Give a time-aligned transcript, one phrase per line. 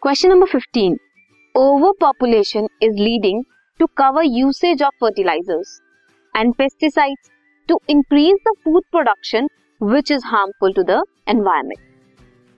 [0.00, 0.96] Question number 15.
[1.54, 3.44] Overpopulation is leading
[3.78, 5.82] to cover usage of fertilizers
[6.34, 7.28] and pesticides
[7.68, 9.48] to increase the food production
[9.78, 11.80] which is harmful to the environment.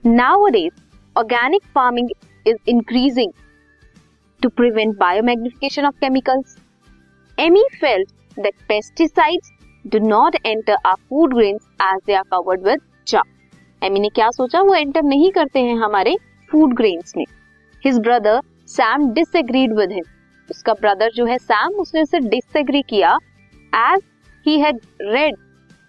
[0.05, 0.71] Nowadays,
[1.17, 2.09] organic farming
[2.45, 3.33] is increasing
[4.41, 6.55] to prevent biomagnification of chemicals.
[7.37, 9.51] Emmy felt that pesticides
[9.89, 13.27] do not enter our food grains as they are covered with chalk.
[13.81, 14.61] Amy ने क्या सोचा?
[14.61, 16.15] वो enter नहीं करते हैं हमारे
[16.51, 17.25] food grains में।
[17.83, 19.73] His brother Sam disagreed
[20.49, 23.17] उसका ब्रदर जो है सैम उसने उसे डिसएग्री किया।
[23.73, 24.01] As
[24.45, 25.35] he had read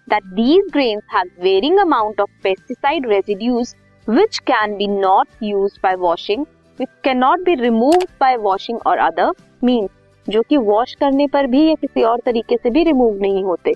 [0.07, 3.75] that these grains have varying amount of pesticide residues
[4.07, 6.41] which can be not used by washing
[6.79, 9.31] which can not be removed by washing or other
[9.63, 9.89] means
[10.27, 13.73] जो कि wash करने पर भी या किसी और तरीके से भी रिमूव नहीं होते।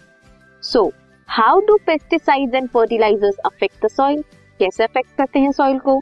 [0.63, 0.91] So
[1.29, 4.21] how do pesticides and fertilisers affect the soil
[4.59, 5.97] कैसे अफेक्ट करते हैं सॉइल को?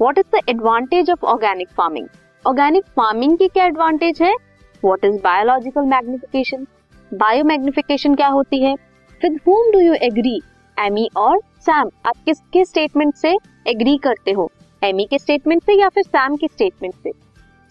[0.00, 2.06] What is the advantage of organic farming
[2.44, 4.32] organic farming की क्या एडवांटेज है?
[4.82, 6.66] What is biological magnification
[7.12, 8.74] bio magnification क्या होती है?
[9.20, 10.40] With whom do you agree
[10.76, 13.36] Amy और सैम आप किसके स्टेटमेंट से
[13.68, 14.50] एग्री करते हो?
[14.82, 17.12] एमी के स्टेटमेंट से या फिर सैम के स्टेटमेंट से?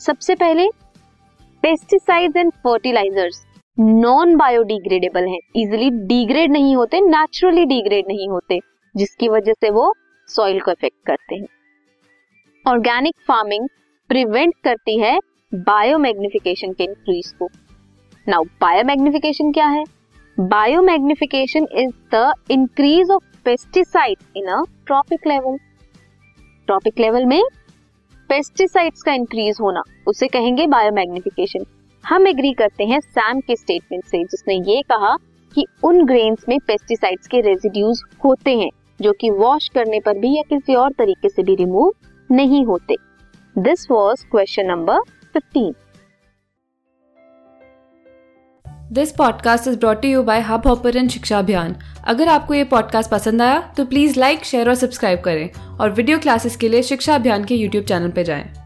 [0.02, 0.70] सबसे पहले
[1.64, 3.45] pesticides and fertilisers
[3.80, 8.60] non biodegradable हैं। इजिली डिग्रेड नहीं होते नेचुरली डिग्रेड नहीं होते,
[8.96, 9.94] जिसकी वजह से वो
[10.30, 11.48] सॉइल को इफ़ेक्ट करते हैं।
[12.66, 13.68] ऑर्गेनिक फ़ार्मिंग
[14.10, 15.18] प्रिवेंट करती है
[15.52, 17.50] बायोमैग्निफिकेशन के इंक्रीज को।
[18.28, 19.84] नाउ बायोमैग्निफिकेशन क्या है?
[20.38, 25.58] Biomagnification is the increase of pesticide in a trophic level
[26.68, 27.42] trophic level में
[28.30, 31.66] पेस्टिसाइड्स का इंक्रीज होना, उसे कहेंगे बायोमैग्निफिकेशन
[32.10, 35.16] हम एग्री करते हैं सैम के स्टेटमेंट से, जिसने ये कहा
[35.56, 38.70] कि उन ग्रेन्स में पेस्टिसाइड्स के रेजिड्यूज होते हैं,
[39.02, 41.92] जो कि वॉश करने पर भी या किसी और तरीके से भी रिमूव
[42.30, 42.95] नहीं होते।
[43.56, 45.00] This was question number
[45.33, 45.73] fifteen
[48.94, 51.76] this podcast is brought you by Hubhopper शिक्षा अभियान
[52.06, 56.17] अगर आपको ये पॉडकास्ट पसंद आया तो प्लीज़ लाइक शेयर और सब्सक्राइब करें। और वीडियो
[56.20, 58.58] क्लासेस के लिए शिक्षा अभियान के यूट्यूब चैनल पर जाएँ।